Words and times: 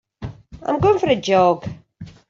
I'm 0.63 0.79
going 0.79 0.79
to 0.79 0.79
go 0.93 0.97
for 0.97 1.09
a 1.09 1.15
jog. 1.15 1.69